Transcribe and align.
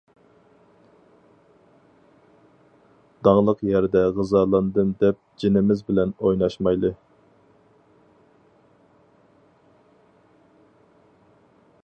داڭلىق 3.27 3.61
يەردە 3.67 4.01
غىزالاندىم 4.15 4.93
دەپ 5.03 5.19
جىنىمىز 5.43 5.85
بىلەن 5.91 6.15
ئويناشمايلى! 6.21 6.93